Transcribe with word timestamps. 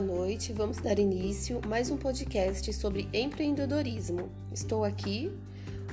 boa 0.00 0.18
noite. 0.18 0.52
Vamos 0.52 0.78
dar 0.78 0.98
início 0.98 1.60
mais 1.68 1.90
um 1.90 1.96
podcast 1.96 2.72
sobre 2.72 3.06
empreendedorismo. 3.12 4.30
Estou 4.50 4.82
aqui 4.82 5.30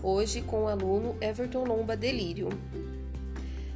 hoje 0.01 0.41
com 0.41 0.63
o 0.63 0.67
aluno 0.67 1.17
Everton 1.19 1.65
Lomba 1.65 1.97
Delírio. 1.97 2.47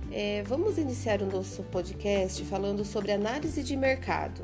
É, 0.09 0.41
vamos 0.43 0.78
iniciar 0.78 1.21
o 1.21 1.25
nosso 1.25 1.64
podcast 1.64 2.46
falando 2.46 2.86
sobre 2.86 3.11
análise 3.11 3.61
de 3.61 3.75
mercado. 3.75 4.43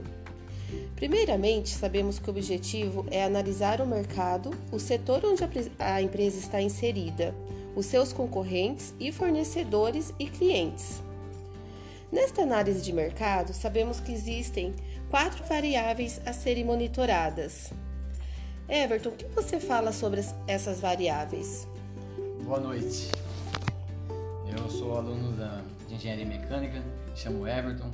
Primeiramente, 0.96 1.70
sabemos 1.70 2.20
que 2.20 2.28
o 2.28 2.32
objetivo 2.32 3.06
é 3.10 3.24
analisar 3.24 3.80
o 3.80 3.88
mercado, 3.88 4.52
o 4.72 4.80
setor 4.80 5.24
onde 5.24 5.42
a 5.80 6.02
empresa 6.02 6.38
está 6.38 6.62
inserida, 6.62 7.34
os 7.78 7.86
seus 7.86 8.12
concorrentes 8.12 8.94
e 9.00 9.10
fornecedores 9.12 10.14
e 10.20 10.26
clientes. 10.26 11.02
Nesta 12.12 12.42
análise 12.42 12.82
de 12.82 12.92
mercado, 12.92 13.54
sabemos 13.54 14.00
que 14.02 14.12
existem 14.12 14.74
quatro 15.10 15.44
variáveis 15.46 16.22
a 16.26 16.34
serem 16.34 16.64
monitoradas. 16.64 17.72
Everton, 18.68 19.10
o 19.10 19.14
que 19.14 19.26
você 19.28 19.60
fala 19.60 19.92
sobre 19.92 20.22
essas 20.46 20.80
variáveis? 20.80 21.68
Boa 22.44 22.60
noite. 22.60 23.12
Eu 24.58 24.70
sou 24.70 24.98
aluno 24.98 25.32
da, 25.34 25.62
de 25.88 25.96
Engenharia 25.96 26.26
Mecânica, 26.26 26.84
chamo 27.16 27.48
Everton, 27.48 27.90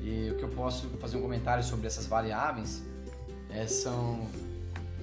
e 0.00 0.30
o 0.30 0.36
que 0.36 0.42
eu 0.44 0.48
posso 0.50 0.88
fazer 0.98 1.16
um 1.16 1.22
comentário 1.22 1.64
sobre 1.64 1.86
essas 1.86 2.06
variáveis 2.06 2.82
é, 3.50 3.66
são 3.66 4.26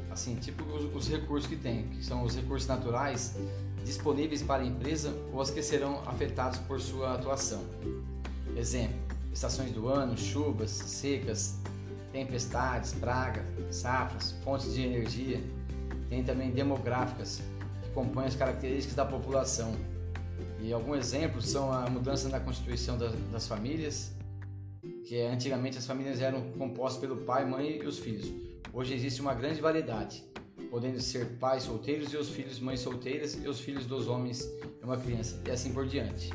assim, 0.09 0.35
tipo 0.35 0.63
os, 0.63 0.95
os 0.95 1.09
recursos 1.09 1.49
que 1.49 1.57
tem, 1.57 1.89
que 1.89 2.05
são 2.05 2.23
os 2.23 2.35
recursos 2.35 2.67
naturais 2.67 3.35
disponíveis 3.83 4.41
para 4.41 4.63
a 4.63 4.65
empresa 4.65 5.13
ou 5.33 5.41
as 5.41 5.51
que 5.51 5.61
serão 5.61 6.01
afetados 6.07 6.59
por 6.59 6.79
sua 6.79 7.15
atuação. 7.15 7.61
Exemplo: 8.55 8.94
estações 9.35 9.71
do 9.71 9.89
ano, 9.89 10.17
chuvas, 10.17 10.71
secas, 10.71 11.59
tempestades, 12.11 12.93
pragas, 12.93 13.43
safras, 13.69 14.31
fontes 14.43 14.73
de 14.73 14.81
energia. 14.81 15.43
Tem 16.09 16.23
também 16.23 16.51
demográficas, 16.51 17.41
que 17.83 17.89
compõem 17.89 18.25
as 18.25 18.35
características 18.35 18.95
da 18.95 19.03
população. 19.05 19.75
E 20.61 20.71
alguns 20.71 20.99
exemplos 20.99 21.49
são 21.49 21.71
a 21.71 21.87
mudança 21.89 22.29
na 22.29 22.39
constituição 22.39 22.97
das, 22.97 23.13
das 23.29 23.45
famílias, 23.45 24.13
que 25.03 25.21
antigamente 25.21 25.77
as 25.77 25.85
famílias 25.85 26.21
eram 26.21 26.41
compostas 26.51 27.01
pelo 27.01 27.17
pai, 27.17 27.45
mãe 27.45 27.81
e 27.83 27.85
os 27.85 27.99
filhos. 27.99 28.31
Hoje 28.71 28.93
existe 28.93 29.19
uma 29.19 29.33
grande 29.33 29.59
variedade, 29.59 30.23
podendo 30.71 31.01
ser 31.01 31.25
pais 31.39 31.63
solteiros 31.63 32.13
e 32.13 32.17
os 32.17 32.29
filhos 32.29 32.59
mães 32.59 32.79
solteiras 32.79 33.35
e 33.35 33.47
os 33.49 33.59
filhos 33.59 33.85
dos 33.85 34.07
homens 34.07 34.49
e 34.81 34.83
uma 34.83 34.97
criança, 34.97 35.41
e 35.45 35.51
assim 35.51 35.73
por 35.73 35.85
diante. 35.85 36.29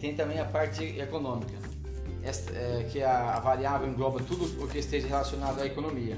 Tem 0.00 0.14
também 0.14 0.38
a 0.38 0.44
parte 0.44 0.84
econômica, 0.98 1.54
é, 2.24 2.84
que 2.90 3.02
a, 3.02 3.34
a, 3.34 3.40
variável 3.40 3.88
engloba 3.88 4.20
tudo 4.22 4.62
o 4.62 4.68
que 4.68 4.78
esteja 4.78 5.06
relacionado 5.06 5.60
à 5.60 5.66
economia, 5.66 6.16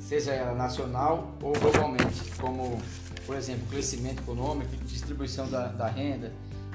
seja 0.00 0.32
ela 0.32 0.54
nacional 0.54 1.32
ou 1.42 1.52
globalmente, 1.52 2.30
como, 2.40 2.80
por 3.26 3.36
exemplo, 3.36 3.66
crescimento 3.70 4.20
econômico, 4.20 4.74
distribuição 4.84 5.48
da, 5.48 5.66
da 5.66 5.86
renda, 5.86 6.32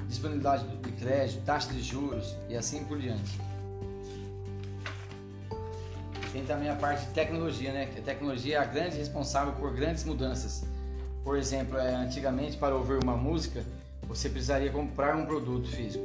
disponibilidade 0.08 0.66
de 0.66 0.92
crédito, 0.92 1.44
taxa 1.44 1.72
de 1.72 1.82
juros 1.82 2.36
e 2.48 2.56
assim 2.56 2.84
por 2.84 2.98
diante. 2.98 3.40
Tem 6.32 6.44
também 6.44 6.68
a 6.68 6.76
parte 6.76 7.06
de 7.06 7.12
tecnologia, 7.12 7.72
né? 7.72 7.88
A 7.96 8.02
tecnologia 8.02 8.56
é 8.56 8.58
a 8.58 8.64
grande 8.64 8.96
responsável 8.96 9.52
por 9.54 9.74
grandes 9.74 10.04
mudanças. 10.04 10.64
Por 11.24 11.36
exemplo, 11.36 11.76
é, 11.76 11.94
antigamente 11.96 12.56
para 12.56 12.74
ouvir 12.74 13.02
uma 13.02 13.16
música, 13.16 13.64
você 14.02 14.28
precisaria 14.28 14.70
comprar 14.70 15.16
um 15.16 15.26
produto 15.26 15.68
físico 15.68 16.04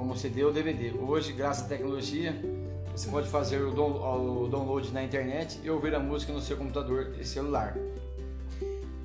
como 0.00 0.16
CD 0.16 0.42
ou 0.42 0.50
DVD. 0.50 0.92
Hoje, 0.98 1.30
graças 1.30 1.66
à 1.66 1.68
tecnologia, 1.68 2.34
você 2.96 3.10
pode 3.10 3.28
fazer 3.28 3.60
o 3.60 4.48
download 4.48 4.90
na 4.92 5.02
internet 5.02 5.60
e 5.62 5.68
ouvir 5.68 5.94
a 5.94 6.00
música 6.00 6.32
no 6.32 6.40
seu 6.40 6.56
computador 6.56 7.14
e 7.20 7.24
celular. 7.24 7.76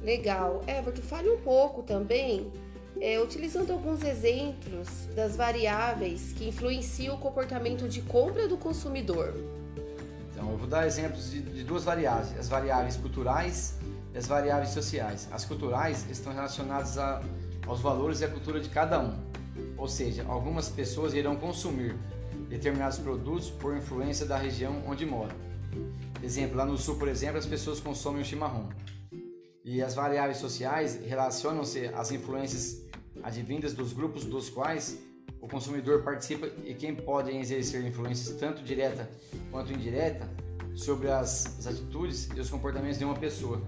Legal. 0.01 0.61
Everton, 0.65 1.01
fale 1.01 1.29
um 1.29 1.41
pouco 1.41 1.83
também, 1.83 2.49
é, 3.01 3.19
utilizando 3.19 3.73
alguns 3.73 4.05
exemplos 4.05 4.87
das 5.13 5.35
variáveis 5.35 6.31
que 6.31 6.47
influenciam 6.47 7.15
o 7.15 7.17
comportamento 7.17 7.89
de 7.89 8.01
compra 8.01 8.47
do 8.47 8.55
consumidor. 8.55 9.33
Então, 10.31 10.49
eu 10.49 10.57
vou 10.57 10.67
dar 10.67 10.87
exemplos 10.87 11.29
de, 11.29 11.41
de 11.41 11.63
duas 11.65 11.83
variáveis: 11.83 12.39
as 12.39 12.47
variáveis 12.47 12.95
culturais 12.95 13.77
e 14.13 14.17
as 14.17 14.27
variáveis 14.27 14.69
sociais. 14.69 15.27
As 15.29 15.43
culturais 15.43 16.09
estão 16.09 16.31
relacionadas 16.31 16.97
a, 16.97 17.21
aos 17.67 17.81
valores 17.81 18.21
e 18.21 18.25
à 18.25 18.29
cultura 18.29 18.61
de 18.61 18.69
cada 18.69 18.97
um. 19.01 19.34
Ou 19.77 19.87
seja, 19.87 20.25
algumas 20.27 20.69
pessoas 20.69 21.13
irão 21.13 21.35
consumir 21.35 21.95
determinados 22.49 22.97
produtos 22.97 23.49
por 23.49 23.75
influência 23.75 24.25
da 24.25 24.37
região 24.37 24.83
onde 24.87 25.05
moram. 25.05 25.35
Exemplo, 26.23 26.57
lá 26.57 26.65
no 26.65 26.77
sul, 26.77 26.95
por 26.97 27.07
exemplo, 27.07 27.37
as 27.37 27.45
pessoas 27.45 27.79
consomem 27.79 28.21
o 28.21 28.25
chimarrão. 28.25 28.69
E 29.63 29.81
as 29.81 29.95
variáveis 29.95 30.37
sociais 30.37 30.99
relacionam-se 31.05 31.87
às 31.87 32.11
influências 32.11 32.83
advindas 33.23 33.73
dos 33.73 33.93
grupos 33.93 34.23
dos 34.25 34.49
quais 34.49 34.97
o 35.41 35.47
consumidor 35.47 36.03
participa 36.03 36.47
e 36.63 36.73
quem 36.73 36.95
pode 36.95 37.31
exercer 37.31 37.85
influências 37.85 38.35
tanto 38.37 38.63
direta 38.63 39.09
quanto 39.51 39.71
indireta 39.71 40.29
sobre 40.75 41.09
as, 41.09 41.59
as 41.59 41.67
atitudes 41.67 42.29
e 42.35 42.39
os 42.39 42.49
comportamentos 42.49 42.97
de 42.97 43.05
uma 43.05 43.15
pessoa. 43.15 43.61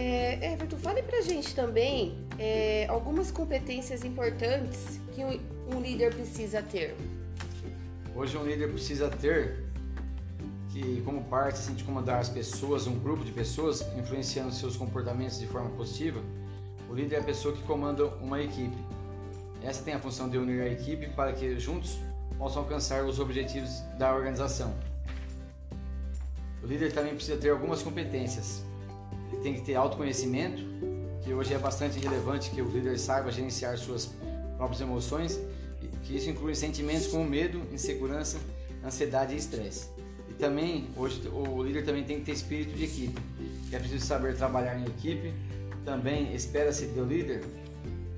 É, 0.00 0.54
Everton, 0.54 0.78
fale 0.78 1.02
pra 1.02 1.20
gente 1.20 1.54
também 1.54 2.16
é, 2.38 2.86
algumas 2.88 3.30
competências 3.30 4.02
importantes 4.02 4.98
que 5.12 5.22
um, 5.22 5.38
um 5.76 5.78
líder 5.78 6.14
precisa 6.14 6.62
ter. 6.62 6.96
Hoje 8.16 8.34
um 8.38 8.46
líder 8.46 8.70
precisa 8.70 9.10
ter 9.10 9.62
que 10.70 11.02
como 11.02 11.22
parte 11.24 11.56
assim, 11.56 11.74
de 11.74 11.84
comandar 11.84 12.18
as 12.18 12.30
pessoas, 12.30 12.86
um 12.86 12.98
grupo 12.98 13.22
de 13.22 13.30
pessoas, 13.30 13.82
influenciando 13.94 14.54
seus 14.54 14.74
comportamentos 14.74 15.38
de 15.38 15.46
forma 15.46 15.68
positiva, 15.76 16.22
o 16.88 16.94
líder 16.94 17.16
é 17.16 17.18
a 17.18 17.24
pessoa 17.24 17.54
que 17.54 17.62
comanda 17.64 18.06
uma 18.06 18.40
equipe. 18.40 18.78
Essa 19.62 19.82
tem 19.82 19.92
a 19.92 20.00
função 20.00 20.30
de 20.30 20.38
unir 20.38 20.62
a 20.62 20.68
equipe 20.68 21.10
para 21.10 21.34
que 21.34 21.60
juntos 21.60 21.98
possam 22.38 22.62
alcançar 22.62 23.04
os 23.04 23.20
objetivos 23.20 23.80
da 23.98 24.14
organização. 24.14 24.72
O 26.62 26.66
líder 26.66 26.90
também 26.90 27.14
precisa 27.14 27.36
ter 27.36 27.50
algumas 27.50 27.82
competências, 27.82 28.64
ele 29.32 29.42
tem 29.42 29.54
que 29.54 29.62
ter 29.62 29.74
autoconhecimento, 29.74 30.62
que 31.22 31.32
hoje 31.32 31.54
é 31.54 31.58
bastante 31.58 31.98
relevante 31.98 32.50
que 32.50 32.60
o 32.60 32.68
líder 32.68 32.98
saiba 32.98 33.30
gerenciar 33.30 33.76
suas 33.78 34.10
próprias 34.56 34.80
emoções, 34.80 35.40
que 36.02 36.16
isso 36.16 36.28
inclui 36.28 36.54
sentimentos 36.54 37.06
como 37.06 37.24
medo, 37.24 37.62
insegurança, 37.72 38.38
ansiedade 38.84 39.34
e 39.34 39.36
estresse. 39.36 39.88
E 40.28 40.34
também, 40.34 40.88
hoje, 40.96 41.28
o 41.28 41.62
líder 41.62 41.84
também 41.84 42.04
tem 42.04 42.18
que 42.18 42.24
ter 42.24 42.32
espírito 42.32 42.74
de 42.74 42.84
equipe, 42.84 43.20
que 43.68 43.76
é 43.76 43.78
preciso 43.78 44.04
saber 44.04 44.36
trabalhar 44.36 44.78
em 44.78 44.84
equipe. 44.84 45.32
Também 45.84 46.34
espera-se 46.34 46.86
do 46.86 47.04
líder 47.04 47.44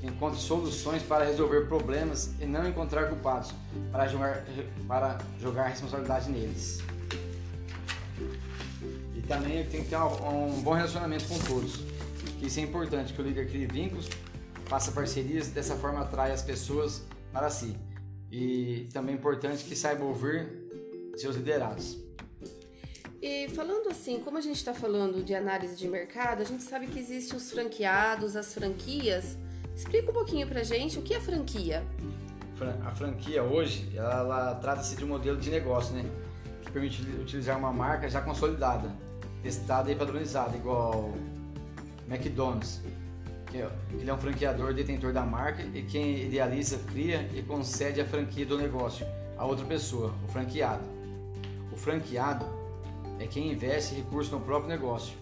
que 0.01 0.06
encontre 0.06 0.41
soluções 0.41 1.03
para 1.03 1.25
resolver 1.25 1.67
problemas 1.67 2.33
e 2.41 2.47
não 2.47 2.67
encontrar 2.67 3.09
culpados 3.09 3.53
para 3.91 4.09
jogar, 4.09 4.45
para 4.89 5.19
jogar 5.41 5.69
responsabilidade 5.69 6.31
neles 6.31 6.83
também 9.32 9.65
tem 9.65 9.82
que 9.82 9.88
ter 9.88 9.97
um, 9.97 10.60
bom 10.60 10.72
relacionamento 10.72 11.26
com 11.26 11.38
todos. 11.38 11.81
Isso 12.43 12.60
é 12.60 12.62
importante, 12.62 13.15
que 13.15 13.20
o 13.20 13.25
líder 13.25 13.48
crie 13.48 13.66
vínculos, 13.66 14.10
faça 14.66 14.93
parcerias, 14.93 15.48
dessa 15.48 15.75
forma 15.76 16.00
atrai 16.00 16.32
as 16.32 16.43
pessoas 16.43 17.03
para 17.32 17.48
si. 17.48 17.75
E 18.31 18.88
também 18.92 19.15
é 19.15 19.19
importante 19.19 19.65
que 19.65 19.75
saiba 19.75 20.04
ouvir 20.04 20.48
seus 21.16 21.37
liderados. 21.37 21.98
E 23.22 23.48
falando 23.50 23.88
assim, 23.88 24.21
como 24.21 24.36
a 24.36 24.41
gente 24.41 24.57
está 24.57 24.74
falando 24.74 25.24
de 25.24 25.34
análise 25.34 25.77
de 25.77 25.89
mercado, 25.89 26.42
a 26.42 26.45
gente 26.45 26.62
sabe 26.62 26.89
que 26.89 26.98
existem 26.98 27.36
os 27.36 27.51
franqueados, 27.51 28.36
as 28.36 28.53
franquias. 28.53 29.39
Explica 29.74 30.10
um 30.10 30.15
pouquinho 30.15 30.47
pra 30.47 30.62
gente 30.62 30.98
o 30.98 31.03
que 31.03 31.15
é 31.15 31.21
franquia. 31.21 31.83
A 32.84 32.91
franquia 32.95 33.42
hoje, 33.42 33.91
ela, 33.97 34.21
ela 34.21 34.54
trata-se 34.57 34.95
de 34.95 35.04
um 35.04 35.09
modelo 35.09 35.39
de 35.39 35.51
negócio, 35.51 35.95
né? 35.95 36.04
Que 36.62 36.71
permite 36.71 37.03
utilizar 37.21 37.59
uma 37.59 37.72
marca 37.72 38.09
já 38.09 38.21
consolidada 38.21 38.91
testada 39.42 39.91
e 39.91 39.94
padronizada, 39.94 40.56
igual 40.56 41.12
McDonald's, 42.09 42.80
que 43.50 43.59
é, 43.59 43.71
ele 43.92 44.09
é 44.09 44.15
um 44.15 44.18
franqueador 44.18 44.72
detentor 44.72 45.12
da 45.12 45.22
marca 45.22 45.62
e 45.62 45.83
quem 45.83 46.22
idealiza, 46.22 46.78
cria 46.91 47.28
e 47.34 47.42
concede 47.42 48.00
a 48.00 48.06
franquia 48.06 48.47
do 48.47 48.56
negócio 48.56 49.06
a 49.36 49.44
outra 49.44 49.65
pessoa, 49.65 50.15
o 50.24 50.28
franqueado. 50.28 50.84
O 51.72 51.77
franqueado 51.77 52.47
é 53.18 53.27
quem 53.27 53.53
investe 53.53 53.94
recursos 53.94 54.33
no 54.33 54.41
próprio 54.41 54.68
negócio, 54.68 55.15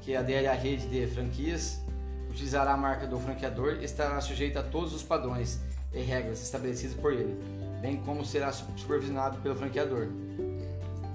que 0.00 0.16
adere 0.16 0.46
à 0.46 0.54
rede 0.54 0.86
de 0.86 1.06
franquias, 1.06 1.80
utilizará 2.28 2.72
a 2.72 2.76
marca 2.76 3.06
do 3.06 3.18
franqueador 3.18 3.78
e 3.80 3.84
estará 3.84 4.20
sujeito 4.20 4.58
a 4.58 4.62
todos 4.62 4.92
os 4.92 5.02
padrões 5.02 5.60
e 5.92 6.00
regras 6.00 6.42
estabelecidos 6.42 6.96
por 6.96 7.12
ele, 7.12 7.36
bem 7.80 7.96
como 7.98 8.24
será 8.24 8.52
supervisionado 8.52 9.38
pelo 9.42 9.54
franqueador. 9.54 10.08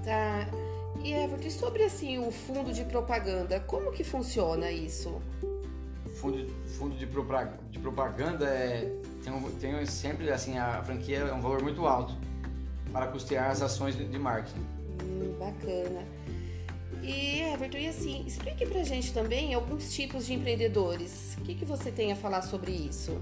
Tá. 0.04 0.63
E 1.04 1.12
Everton, 1.12 1.50
sobre 1.50 1.84
assim 1.84 2.18
o 2.18 2.30
fundo 2.32 2.72
de 2.72 2.82
propaganda, 2.84 3.60
como 3.60 3.92
que 3.92 4.02
funciona 4.02 4.70
isso? 4.70 5.20
Fundo, 6.16 6.46
fundo 6.78 6.96
de, 6.96 7.06
propaganda, 7.06 7.58
de 7.70 7.78
propaganda 7.78 8.46
é 8.46 8.90
tem, 9.22 9.40
tem 9.60 9.86
sempre 9.86 10.30
assim 10.30 10.56
a 10.56 10.82
franquia 10.82 11.18
é 11.18 11.32
um 11.32 11.42
valor 11.42 11.62
muito 11.62 11.86
alto 11.86 12.14
para 12.90 13.06
custear 13.08 13.50
as 13.50 13.60
ações 13.60 13.94
de, 13.96 14.06
de 14.06 14.18
marketing. 14.18 14.60
Hum, 15.02 15.36
bacana. 15.38 16.02
E 17.02 17.40
Everton, 17.52 17.76
e 17.76 17.88
assim, 17.88 18.24
explique 18.26 18.64
pra 18.64 18.82
gente 18.82 19.12
também 19.12 19.52
alguns 19.52 19.92
tipos 19.92 20.24
de 20.24 20.32
empreendedores. 20.32 21.36
O 21.38 21.42
que, 21.42 21.54
que 21.54 21.64
você 21.66 21.90
tem 21.90 22.12
a 22.12 22.16
falar 22.16 22.40
sobre 22.40 22.72
isso? 22.72 23.20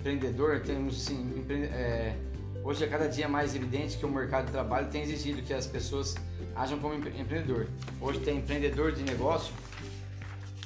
Empreendedor, 0.00 0.60
temos 0.62 1.00
sim. 1.00 1.34
Empre... 1.36 1.66
É, 1.66 2.16
hoje 2.62 2.84
é 2.84 2.86
cada 2.86 3.08
dia 3.08 3.28
mais 3.28 3.54
evidente 3.54 3.98
que 3.98 4.06
o 4.06 4.08
mercado 4.08 4.46
de 4.46 4.52
trabalho 4.52 4.88
tem 4.90 5.02
exigido 5.02 5.42
que 5.42 5.52
as 5.52 5.66
pessoas 5.66 6.14
ajam 6.54 6.78
como 6.78 6.94
empreendedor. 6.94 7.66
Hoje 8.00 8.20
tem 8.20 8.38
empreendedor 8.38 8.92
de 8.92 9.02
negócio, 9.02 9.52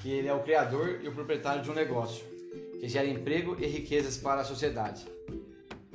que 0.02 0.10
ele 0.10 0.28
é 0.28 0.34
o 0.34 0.40
criador 0.40 1.00
e 1.02 1.08
o 1.08 1.12
proprietário 1.12 1.62
de 1.62 1.70
um 1.70 1.74
negócio, 1.74 2.24
que 2.80 2.88
gera 2.88 3.06
emprego 3.06 3.56
e 3.58 3.66
riquezas 3.66 4.16
para 4.16 4.40
a 4.40 4.44
sociedade. 4.44 5.06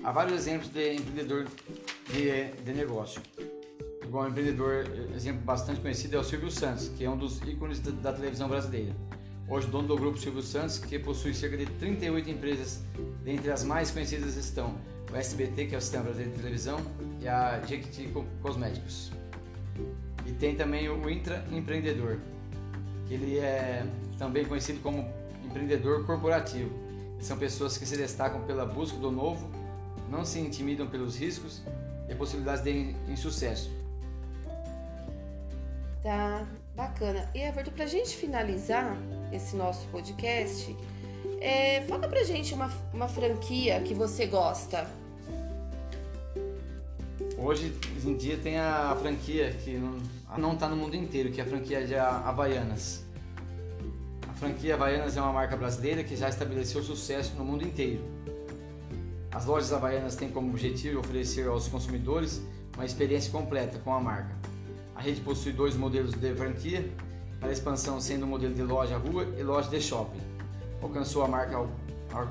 Há 0.04 0.12
vários 0.12 0.40
exemplos 0.40 0.70
de 0.70 0.94
empreendedor 0.94 1.46
de, 2.08 2.64
de 2.64 2.74
negócio 2.74 3.22
igual 4.10 4.26
um 4.26 4.30
empreendedor, 4.30 4.86
exemplo 5.16 5.42
bastante 5.42 5.80
conhecido 5.80 6.18
é 6.18 6.20
o 6.20 6.24
Silvio 6.24 6.50
Santos, 6.50 6.90
que 6.90 7.06
é 7.06 7.10
um 7.10 7.16
dos 7.16 7.40
ícones 7.44 7.80
da, 7.80 7.92
da, 7.92 8.12
televisão 8.12 8.50
brasileira. 8.50 8.96
Hoje, 9.48 9.68
dono 9.68 9.88
do 9.88 9.96
grupo 9.96 10.18
Silvio 10.18 10.42
Santos, 10.42 10.80
que 10.80 10.98
possui 10.98 11.34
cerca 11.34 11.56
de 11.56 11.68
38 11.68 12.30
empresas, 12.30 12.82
dentre 13.24 13.52
as 13.52 13.64
mais 13.64 13.92
conhecidas 13.92 14.36
estão 14.36 14.76
o 15.12 15.16
SBT, 15.16 15.66
que 15.66 15.76
é 15.76 15.78
o 15.78 15.82
Sistema 15.82 16.04
Brasileiro 16.04 16.36
de 16.36 16.42
Televisão, 16.42 16.80
e 17.20 17.28
a 17.28 17.60
Jequiti 17.62 18.12
Cosméticos. 18.42 19.12
E 20.26 20.32
tem 20.34 20.56
também 20.56 20.90
o 20.90 21.10
intraempreendedor, 21.10 22.20
que 23.08 23.14
ele 23.14 23.40
é 23.40 23.86
também 24.18 24.46
conhecido 24.46 24.80
como 24.82 25.08
empreendedor 25.44 26.06
corporativo. 26.06 26.70
São 27.20 27.38
pessoas 27.38 27.78
que 27.78 27.86
se 27.86 27.98
destacam 27.98 28.42
pela 28.44 28.66
busca 28.66 28.98
do 28.98 29.12
novo, 29.12 29.50
não 30.10 30.24
se 30.24 30.40
intimidam 30.40 30.88
pelos 30.88 31.18
riscos 31.18 31.62
e 32.08 32.16
possibilidades 32.16 32.64
de 32.64 32.96
insucesso. 33.12 33.72
Tá 36.02 36.48
bacana. 36.76 37.30
E 37.36 37.40
Everton, 37.40 37.72
pra 37.72 37.86
gente 37.86 38.16
finalizar 38.16 38.96
esse 39.34 39.56
nosso 39.56 39.86
podcast, 39.88 40.76
é, 41.40 41.82
fala 41.88 42.08
pra 42.08 42.24
gente 42.24 42.54
uma, 42.54 42.72
uma 42.94 43.08
franquia 43.08 43.82
que 43.82 43.94
você 43.94 44.26
gosta. 44.26 44.88
Hoje 47.38 47.74
em 48.06 48.18
dia 48.18 48.38
tem 48.38 48.58
a 48.58 48.96
franquia 49.02 49.52
que 49.64 49.80
não 50.38 50.54
está 50.54 50.68
no 50.68 50.76
mundo 50.76 50.96
inteiro, 50.96 51.32
que 51.32 51.40
é 51.40 51.44
a 51.44 51.48
franquia 51.48 51.86
de 51.86 51.96
Havaianas. 51.96 53.06
A 54.28 54.34
franquia 54.34 54.76
Havaianas 54.76 55.16
é 55.16 55.22
uma 55.22 55.32
marca 55.32 55.56
brasileira 55.56 56.04
que 56.04 56.16
já 56.16 56.30
estabeleceu 56.30 56.84
sucesso 56.84 57.36
no 57.38 57.46
mundo 57.46 57.64
inteiro. 57.64 58.04
As 59.32 59.46
lojas 59.46 59.72
Havaianas 59.72 60.16
têm 60.16 60.30
como 60.30 60.50
objetivo 60.50 61.00
oferecer 61.00 61.48
aos 61.48 61.68
consumidores 61.68 62.42
uma 62.76 62.86
experiência 62.86 63.32
completa 63.32 63.80
com 63.80 63.94
a 63.94 64.00
marca 64.00 64.40
a 65.00 65.02
rede 65.02 65.22
possui 65.22 65.54
dois 65.54 65.78
modelos 65.78 66.14
de 66.14 66.36
franquia, 66.36 66.86
para 67.40 67.54
expansão 67.54 68.02
sendo 68.02 68.24
o 68.24 68.28
modelo 68.28 68.54
de 68.54 68.62
loja 68.62 68.98
rua 68.98 69.26
e 69.40 69.42
loja 69.42 69.70
de 69.70 69.80
shopping. 69.80 70.20
Alcançou 70.82 71.24
a 71.24 71.28
marca, 71.28 71.56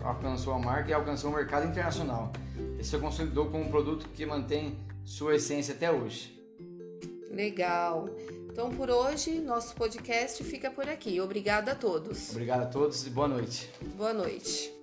alcançou 0.05 0.53
a 0.55 0.59
marca 0.59 0.91
e 0.91 0.93
alcançou 0.93 1.31
o 1.31 1.35
mercado 1.35 1.67
internacional. 1.67 2.33
E 2.79 2.85
se 2.85 2.97
consolidou 2.99 3.51
como 3.51 3.65
um 3.65 3.69
produto 3.69 4.09
que 4.11 4.25
mantém 4.25 4.79
sua 5.05 5.37
essência 5.37 5.75
até 5.75 5.91
hoje. 5.91 6.39
Legal. 7.31 8.09
Então 8.51 8.71
por 8.71 8.91
hoje 8.91 9.39
nosso 9.39 9.75
podcast 9.75 10.43
fica 10.43 10.71
por 10.71 10.89
aqui. 10.89 11.21
Obrigada 11.21 11.73
a 11.73 11.75
todos. 11.75 12.31
Obrigado 12.31 12.63
a 12.63 12.67
todos 12.67 13.07
e 13.07 13.11
boa 13.11 13.29
noite. 13.29 13.71
Boa 13.97 14.13
noite. 14.13 14.78